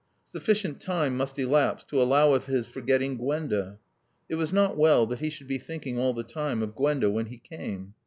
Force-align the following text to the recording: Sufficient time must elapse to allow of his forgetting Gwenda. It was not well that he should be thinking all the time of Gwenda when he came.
Sufficient 0.25 0.81
time 0.81 1.15
must 1.15 1.37
elapse 1.37 1.83
to 1.83 2.01
allow 2.01 2.33
of 2.33 2.47
his 2.47 2.65
forgetting 2.65 3.17
Gwenda. 3.17 3.77
It 4.29 4.33
was 4.33 4.51
not 4.51 4.75
well 4.75 5.05
that 5.05 5.19
he 5.19 5.29
should 5.29 5.45
be 5.47 5.59
thinking 5.59 5.99
all 5.99 6.15
the 6.15 6.23
time 6.23 6.63
of 6.63 6.73
Gwenda 6.75 7.11
when 7.11 7.27
he 7.27 7.37
came. 7.37 7.93